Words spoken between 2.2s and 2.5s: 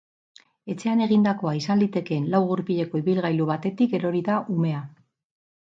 lau